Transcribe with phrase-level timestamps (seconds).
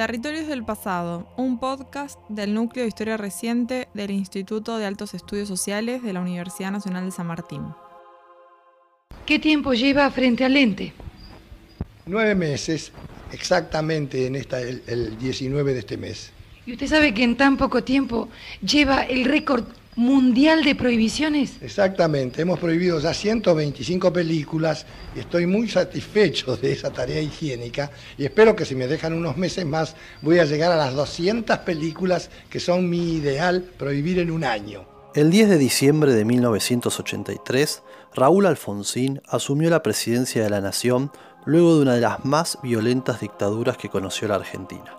[0.00, 5.46] Territorios del Pasado, un podcast del Núcleo de Historia Reciente del Instituto de Altos Estudios
[5.46, 7.60] Sociales de la Universidad Nacional de San Martín.
[9.26, 10.94] ¿Qué tiempo lleva frente al lente?
[12.06, 12.92] Nueve meses,
[13.30, 16.32] exactamente en esta, el, el 19 de este mes.
[16.64, 18.30] ¿Y usted sabe que en tan poco tiempo
[18.62, 19.66] lleva el récord
[20.00, 21.56] mundial de prohibiciones?
[21.60, 28.24] Exactamente, hemos prohibido ya 125 películas y estoy muy satisfecho de esa tarea higiénica y
[28.24, 32.30] espero que si me dejan unos meses más voy a llegar a las 200 películas
[32.48, 34.86] que son mi ideal prohibir en un año.
[35.14, 37.82] El 10 de diciembre de 1983,
[38.14, 41.12] Raúl Alfonsín asumió la presidencia de la Nación
[41.44, 44.96] luego de una de las más violentas dictaduras que conoció la Argentina.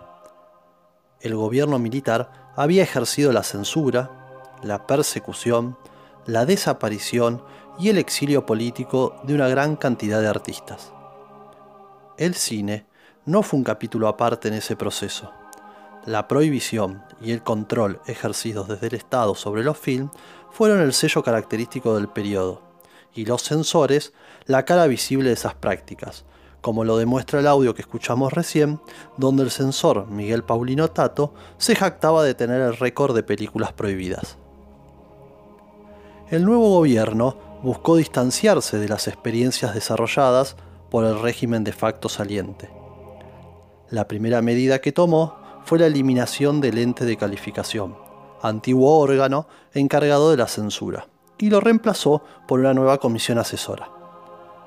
[1.22, 4.21] El gobierno militar había ejercido la censura,
[4.64, 5.78] la persecución,
[6.26, 7.44] la desaparición
[7.80, 10.94] y el exilio político de una gran cantidad de artistas.
[12.18, 12.86] El cine
[13.26, 15.32] no fue un capítulo aparte en ese proceso.
[16.06, 20.12] La prohibición y el control ejercidos desde el Estado sobre los films
[20.52, 22.62] fueron el sello característico del periodo,
[23.14, 24.14] y los censores
[24.46, 26.26] la cara visible de esas prácticas,
[26.62, 28.80] como lo demuestra el audio que escuchamos recién,
[29.18, 34.38] donde el censor Miguel Paulino Tato se jactaba de tener el récord de películas prohibidas
[36.32, 40.56] el nuevo gobierno buscó distanciarse de las experiencias desarrolladas
[40.90, 42.70] por el régimen de facto saliente.
[43.90, 47.98] La primera medida que tomó fue la eliminación del ente de calificación,
[48.42, 51.06] antiguo órgano encargado de la censura,
[51.38, 53.90] y lo reemplazó por una nueva comisión asesora.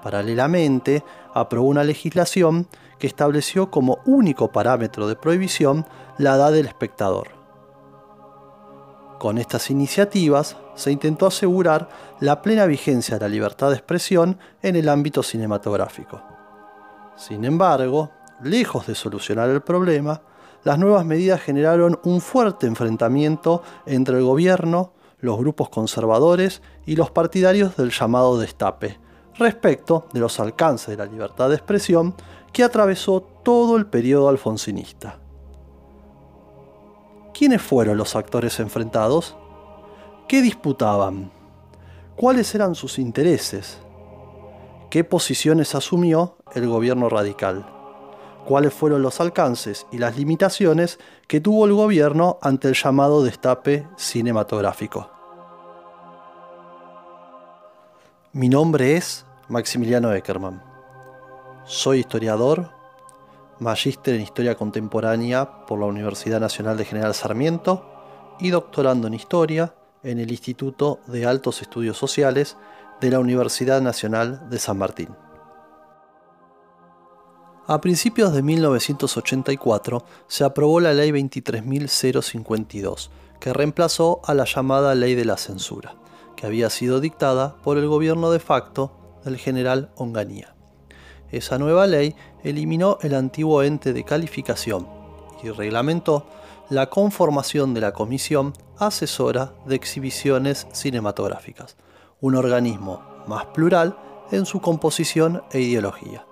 [0.02, 5.86] Paralelamente, aprobó una legislación que estableció como único parámetro de prohibición
[6.18, 7.28] la edad del espectador.
[9.18, 11.88] Con estas iniciativas se intentó asegurar
[12.20, 16.22] la plena vigencia de la libertad de expresión en el ámbito cinematográfico.
[17.16, 18.10] Sin embargo,
[18.42, 20.22] lejos de solucionar el problema,
[20.64, 27.10] las nuevas medidas generaron un fuerte enfrentamiento entre el gobierno, los grupos conservadores y los
[27.10, 28.98] partidarios del llamado destape,
[29.38, 32.14] respecto de los alcances de la libertad de expresión
[32.52, 35.18] que atravesó todo el periodo alfonsinista.
[37.34, 39.36] ¿Quiénes fueron los actores enfrentados?
[40.26, 41.30] ¿Qué disputaban?
[42.16, 43.78] ¿Cuáles eran sus intereses?
[44.88, 47.66] ¿Qué posiciones asumió el gobierno radical?
[48.46, 50.98] ¿Cuáles fueron los alcances y las limitaciones
[51.28, 55.10] que tuvo el gobierno ante el llamado destape cinematográfico?
[58.32, 60.62] Mi nombre es Maximiliano Eckerman.
[61.66, 62.70] Soy historiador,
[63.58, 67.90] magíster en Historia Contemporánea por la Universidad Nacional de General Sarmiento
[68.40, 69.74] y doctorando en Historia
[70.04, 72.56] en el Instituto de Altos Estudios Sociales
[73.00, 75.08] de la Universidad Nacional de San Martín.
[77.66, 83.08] A principios de 1984 se aprobó la Ley 23.052,
[83.40, 85.96] que reemplazó a la llamada Ley de la Censura,
[86.36, 88.92] que había sido dictada por el gobierno de facto
[89.24, 90.54] del general Onganía.
[91.30, 94.86] Esa nueva ley eliminó el antiguo ente de calificación
[95.42, 96.26] y reglamentó
[96.70, 101.76] la conformación de la Comisión Asesora de Exhibiciones Cinematográficas,
[102.20, 103.98] un organismo más plural
[104.30, 106.24] en su composición e ideología.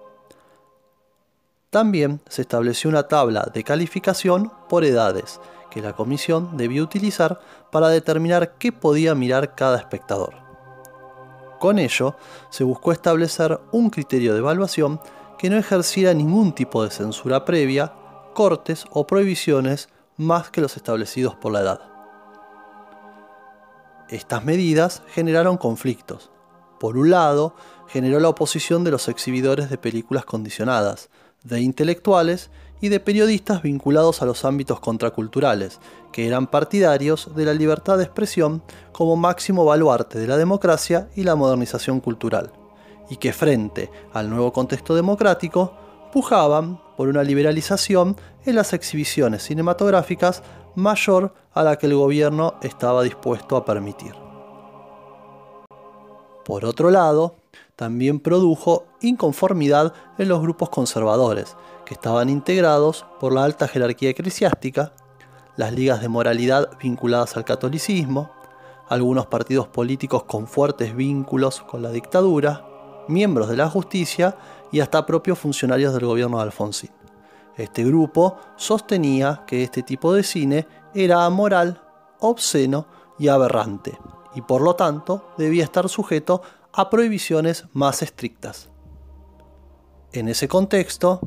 [1.68, 5.40] También se estableció una tabla de calificación por edades
[5.70, 7.40] que la comisión debía utilizar
[7.70, 10.34] para determinar qué podía mirar cada espectador.
[11.58, 12.16] Con ello,
[12.50, 15.00] se buscó establecer un criterio de evaluación
[15.38, 17.92] que no ejerciera ningún tipo de censura previa,
[18.34, 21.80] cortes o prohibiciones más que los establecidos por la edad.
[24.08, 26.30] Estas medidas generaron conflictos.
[26.78, 27.54] Por un lado,
[27.88, 31.08] generó la oposición de los exhibidores de películas condicionadas,
[31.44, 32.50] de intelectuales
[32.80, 35.80] y de periodistas vinculados a los ámbitos contraculturales,
[36.12, 38.62] que eran partidarios de la libertad de expresión
[38.92, 42.52] como máximo baluarte de la democracia y la modernización cultural,
[43.08, 45.74] y que frente al nuevo contexto democrático
[46.12, 50.42] pujaban por una liberalización en las exhibiciones cinematográficas
[50.74, 54.14] mayor a la que el gobierno estaba dispuesto a permitir.
[56.44, 57.36] Por otro lado,
[57.76, 64.92] también produjo inconformidad en los grupos conservadores, que estaban integrados por la alta jerarquía eclesiástica,
[65.56, 68.30] las ligas de moralidad vinculadas al catolicismo,
[68.88, 72.66] algunos partidos políticos con fuertes vínculos con la dictadura,
[73.08, 74.36] miembros de la justicia
[74.70, 77.01] y hasta propios funcionarios del gobierno de Alfonsín.
[77.56, 81.82] Este grupo sostenía que este tipo de cine era amoral,
[82.20, 82.86] obsceno
[83.18, 83.98] y aberrante,
[84.34, 88.70] y por lo tanto debía estar sujeto a prohibiciones más estrictas.
[90.12, 91.20] En ese contexto,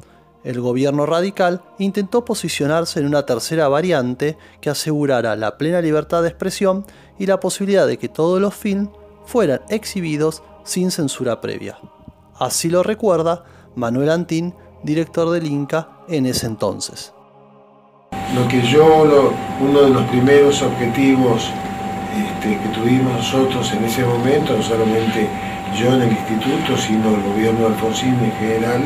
[0.43, 6.29] el gobierno radical intentó posicionarse en una tercera variante que asegurara la plena libertad de
[6.29, 6.85] expresión
[7.17, 8.89] y la posibilidad de que todos los films
[9.25, 11.79] fueran exhibidos sin censura previa.
[12.37, 13.43] Así lo recuerda
[13.75, 14.53] Manuel Antín,
[14.85, 17.11] director del Inca en ese entonces.
[18.35, 19.03] Lo que yo,
[19.59, 21.49] uno de los primeros objetivos
[22.15, 25.27] este, que tuvimos nosotros en ese momento, no solamente
[25.77, 28.81] yo en el instituto, sino el gobierno de Alfonsín en general,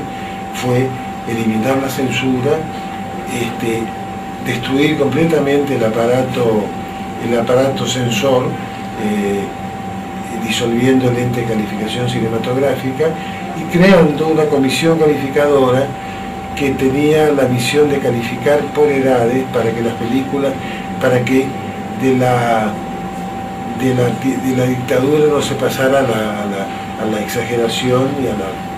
[0.55, 0.87] fue
[1.27, 2.57] eliminar la censura,
[3.33, 3.83] este,
[4.45, 6.63] destruir completamente el aparato,
[7.27, 8.45] el aparato censor,
[9.03, 9.43] eh,
[10.43, 13.13] disolviendo el ente de calificación cinematográfica
[13.57, 15.87] y creando una comisión calificadora
[16.55, 20.53] que tenía la misión de calificar por edades para que las películas,
[21.01, 21.45] para que
[22.01, 22.71] de la,
[23.79, 28.69] de la, dictadura no se pasara a la, a la exageración y a la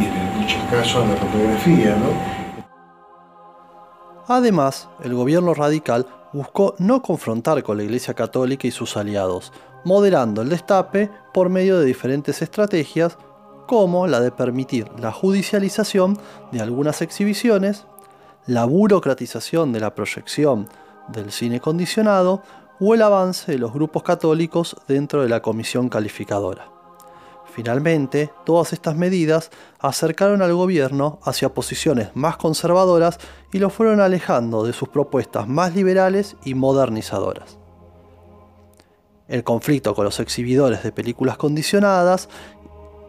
[0.00, 1.96] y en muchos casos a la fotografía.
[4.26, 9.52] Además, el gobierno radical buscó no confrontar con la Iglesia Católica y sus aliados,
[9.84, 13.18] moderando el destape por medio de diferentes estrategias
[13.70, 16.18] como la de permitir la judicialización
[16.50, 17.86] de algunas exhibiciones,
[18.48, 20.68] la burocratización de la proyección
[21.06, 22.42] del cine condicionado
[22.80, 26.66] o el avance de los grupos católicos dentro de la comisión calificadora.
[27.54, 33.20] Finalmente, todas estas medidas acercaron al gobierno hacia posiciones más conservadoras
[33.52, 37.60] y lo fueron alejando de sus propuestas más liberales y modernizadoras.
[39.28, 42.28] El conflicto con los exhibidores de películas condicionadas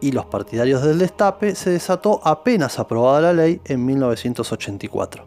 [0.02, 5.24] y los partidarios del destape se desató apenas aprobada la ley en 1984.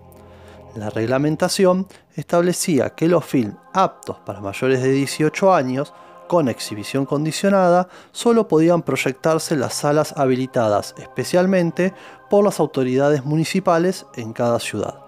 [0.75, 5.94] La reglamentación establecía que los films aptos para mayores de 18 años
[6.27, 11.94] con exhibición condicionada solo podían proyectarse en las salas habilitadas especialmente
[12.30, 15.00] por las autoridades municipales en cada ciudad.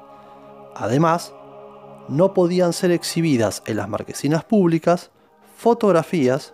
[0.76, 1.34] Además,
[2.08, 5.12] no podían ser exhibidas en las marquesinas públicas
[5.58, 6.54] fotografías,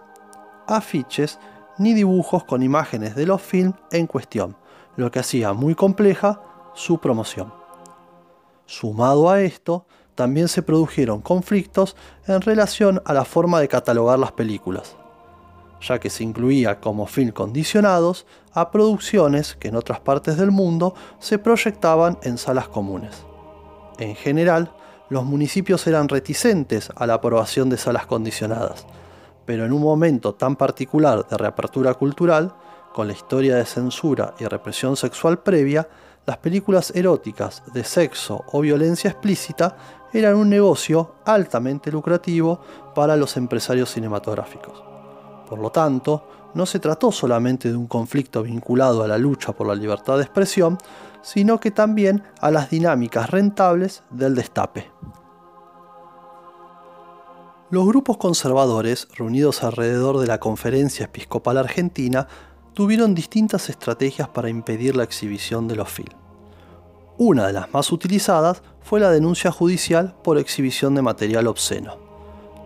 [0.65, 1.37] afiches
[1.77, 4.55] ni dibujos con imágenes de los films en cuestión,
[4.95, 6.41] lo que hacía muy compleja
[6.73, 7.53] su promoción.
[8.65, 9.85] Sumado a esto,
[10.15, 11.95] también se produjeron conflictos
[12.27, 14.95] en relación a la forma de catalogar las películas,
[15.81, 20.93] ya que se incluía como film condicionados a producciones que en otras partes del mundo
[21.19, 23.25] se proyectaban en salas comunes.
[23.97, 24.71] En general,
[25.09, 28.85] los municipios eran reticentes a la aprobación de salas condicionadas,
[29.45, 32.53] pero en un momento tan particular de reapertura cultural,
[32.93, 35.87] con la historia de censura y represión sexual previa,
[36.25, 39.75] las películas eróticas de sexo o violencia explícita
[40.13, 42.61] eran un negocio altamente lucrativo
[42.95, 44.83] para los empresarios cinematográficos.
[45.49, 49.67] Por lo tanto, no se trató solamente de un conflicto vinculado a la lucha por
[49.67, 50.77] la libertad de expresión,
[51.21, 54.91] sino que también a las dinámicas rentables del destape.
[57.73, 62.27] Los grupos conservadores, reunidos alrededor de la Conferencia Episcopal Argentina,
[62.75, 66.15] tuvieron distintas estrategias para impedir la exhibición de los films.
[67.17, 71.97] Una de las más utilizadas fue la denuncia judicial por exhibición de material obsceno.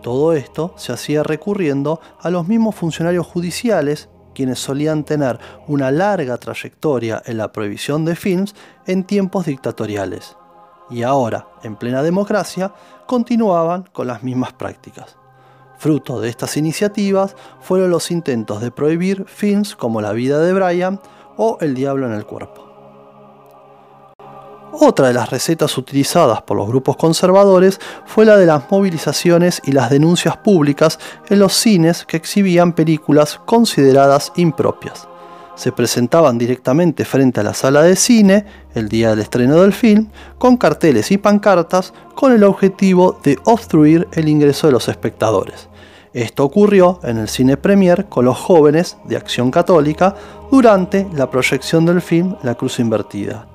[0.02, 5.38] Todo esto se hacía recurriendo a los mismos funcionarios judiciales quienes solían tener
[5.68, 8.54] una larga trayectoria en la prohibición de films
[8.86, 10.36] en tiempos dictatoriales.
[10.90, 12.72] Y ahora, en plena democracia,
[13.06, 15.16] continuaban con las mismas prácticas.
[15.78, 21.00] Fruto de estas iniciativas fueron los intentos de prohibir films como La vida de Brian
[21.36, 22.68] o El diablo en el cuerpo.
[24.80, 29.72] Otra de las recetas utilizadas por los grupos conservadores fue la de las movilizaciones y
[29.72, 35.08] las denuncias públicas en los cines que exhibían películas consideradas impropias.
[35.58, 38.44] Se presentaban directamente frente a la sala de cine
[38.76, 40.06] el día del estreno del film
[40.38, 45.68] con carteles y pancartas con el objetivo de obstruir el ingreso de los espectadores.
[46.12, 50.14] Esto ocurrió en el cine premier con los jóvenes de Acción Católica
[50.48, 53.48] durante la proyección del film La Cruz Invertida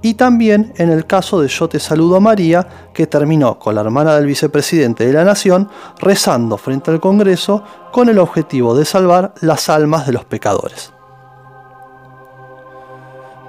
[0.00, 4.16] y también en el caso de Yo te saludo María, que terminó con la hermana
[4.16, 5.68] del vicepresidente de la Nación
[6.00, 10.92] rezando frente al Congreso con el objetivo de salvar las almas de los pecadores.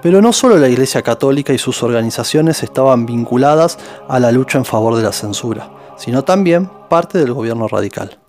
[0.04, 3.80] Pero no solo la Iglesia Católica y sus organizaciones estaban vinculadas
[4.10, 8.20] a la lucha en favor de la censura, sino también parte del gobierno radical.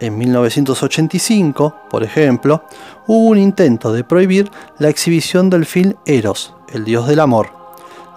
[0.00, 2.64] En 1985, por ejemplo,
[3.06, 7.50] hubo un intento de prohibir la exhibición del film Eros, el dios del amor.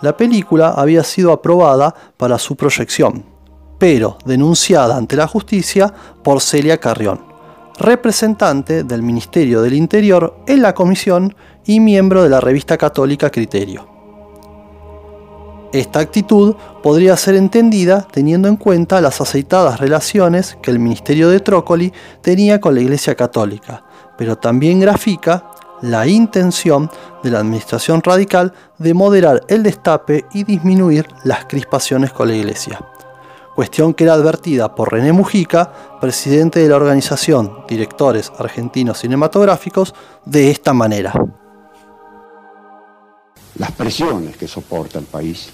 [0.01, 3.24] La película había sido aprobada para su proyección,
[3.77, 7.26] pero denunciada ante la justicia por Celia Carrión,
[7.79, 13.88] representante del Ministerio del Interior en la comisión y miembro de la revista católica Criterio.
[15.74, 21.41] Esta actitud podría ser entendida teniendo en cuenta las aceitadas relaciones que el ministerio de
[21.41, 21.91] Trócoli
[22.22, 23.84] tenía con la Iglesia Católica,
[24.17, 26.89] pero también grafica la intención
[27.22, 32.79] de la administración radical de moderar el destape y disminuir las crispaciones con la Iglesia
[33.57, 39.95] cuestión que era advertida por René Mujica, presidente de la organización Directores Argentinos Cinematográficos,
[40.25, 41.11] de esta manera.
[43.55, 45.49] Las presiones que soporta el país,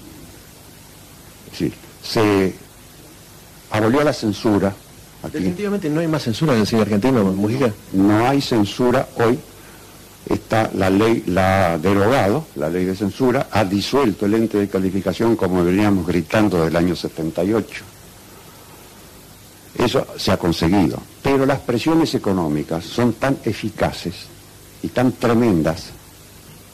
[1.46, 2.54] es decir, se
[3.70, 4.74] abolió la censura.
[5.22, 7.72] Definitivamente no hay más censura en el cine argentino, Mujica.
[7.94, 9.38] No hay censura hoy.
[10.28, 14.68] Está la ley, la ha derogado, la ley de censura, ha disuelto el ente de
[14.68, 17.93] calificación como veníamos gritando del año 78
[19.84, 20.98] eso se ha conseguido.
[21.22, 24.26] Pero las presiones económicas son tan eficaces
[24.82, 25.90] y tan tremendas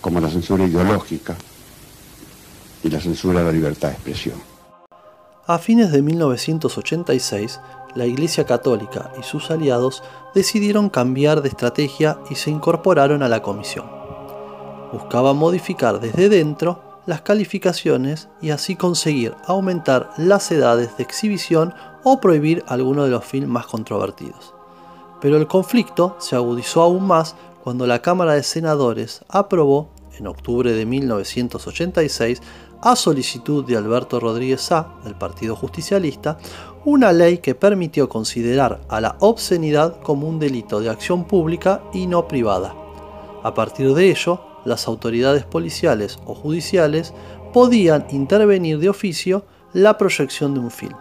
[0.01, 1.37] como la censura ideológica
[2.83, 4.37] y la censura de la libertad de expresión.
[5.47, 7.61] A fines de 1986,
[7.95, 10.03] la Iglesia Católica y sus aliados
[10.35, 13.87] decidieron cambiar de estrategia y se incorporaron a la comisión.
[14.93, 21.75] Buscaban modificar desde dentro las calificaciones y así conseguir aumentar las edades de exhibición
[22.05, 24.55] o prohibir algunos de los films más controvertidos.
[25.21, 30.73] Pero el conflicto se agudizó aún más cuando la Cámara de Senadores aprobó, en octubre
[30.73, 32.41] de 1986,
[32.81, 36.39] a solicitud de Alberto Rodríguez Sá, del Partido Justicialista,
[36.85, 42.07] una ley que permitió considerar a la obscenidad como un delito de acción pública y
[42.07, 42.73] no privada.
[43.43, 47.15] A partir de ello, las autoridades policiales o judiciales
[47.53, 50.97] podían intervenir de oficio la proyección de un film.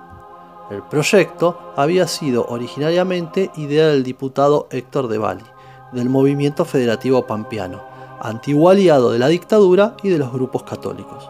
[0.70, 5.44] El proyecto había sido originariamente idea del diputado Héctor de Bali,
[5.92, 7.82] del movimiento federativo pampeano,
[8.22, 11.30] antiguo aliado de la dictadura y de los grupos católicos.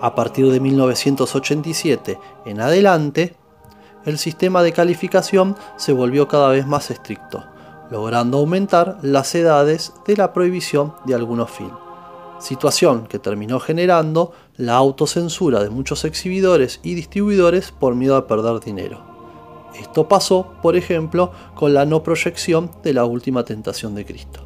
[0.00, 3.34] A partir de 1987 en adelante,
[4.04, 7.44] el sistema de calificación se volvió cada vez más estricto,
[7.90, 11.86] logrando aumentar las edades de la prohibición de algunos films
[12.38, 18.60] situación que terminó generando la autocensura de muchos exhibidores y distribuidores por miedo a perder
[18.60, 19.00] dinero.
[19.78, 24.40] Esto pasó, por ejemplo, con la no proyección de la última tentación de Cristo.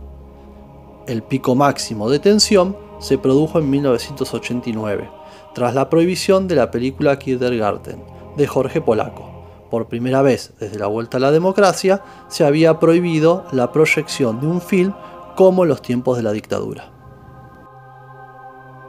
[1.06, 5.10] El pico máximo de tensión se produjo en 1989,
[5.54, 8.02] tras la prohibición de la película Kindergarten,
[8.36, 9.29] de Jorge Polaco.
[9.70, 14.48] Por primera vez desde la vuelta a la democracia, se había prohibido la proyección de
[14.48, 14.92] un film
[15.36, 16.90] como en los tiempos de la dictadura.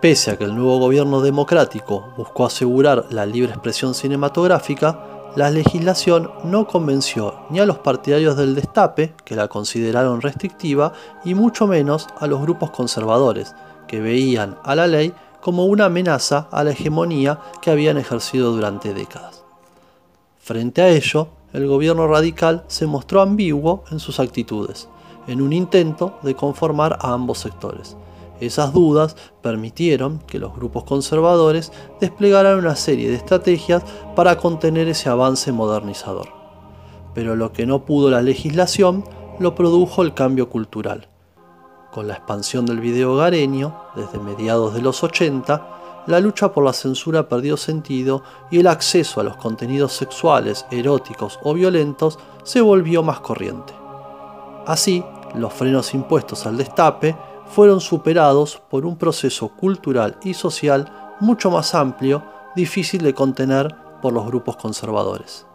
[0.01, 6.31] Pese a que el nuevo gobierno democrático buscó asegurar la libre expresión cinematográfica, la legislación
[6.43, 12.07] no convenció ni a los partidarios del destape, que la consideraron restrictiva, y mucho menos
[12.17, 13.53] a los grupos conservadores,
[13.87, 18.95] que veían a la ley como una amenaza a la hegemonía que habían ejercido durante
[18.95, 19.40] décadas.
[20.41, 24.89] Frente a ello, el gobierno radical se mostró ambiguo en sus actitudes,
[25.27, 27.95] en un intento de conformar a ambos sectores
[28.41, 33.83] esas dudas permitieron que los grupos conservadores desplegaran una serie de estrategias
[34.15, 36.27] para contener ese avance modernizador.
[37.13, 39.03] Pero lo que no pudo la legislación
[39.39, 41.07] lo produjo el cambio cultural.
[41.91, 46.73] Con la expansión del video hogareño, desde mediados de los 80, la lucha por la
[46.73, 53.03] censura perdió sentido y el acceso a los contenidos sexuales, eróticos o violentos se volvió
[53.03, 53.73] más corriente.
[54.65, 55.03] Así,
[55.35, 57.15] los frenos impuestos al destape
[57.47, 62.23] fueron superados por un proceso cultural y social mucho más amplio,
[62.55, 65.45] difícil de contener por los grupos conservadores.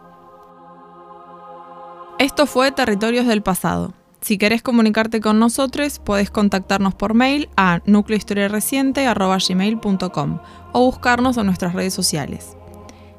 [2.19, 3.91] Esto fue Territorios del Pasado.
[4.27, 10.39] Si querés comunicarte con nosotros, puedes contactarnos por mail a nucleohistoriareciente.com
[10.73, 12.57] o buscarnos en nuestras redes sociales.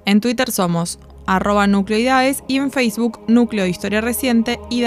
[0.04, 4.84] En Twitter somos arroba y en Facebook Núcleo Historia Reciente y.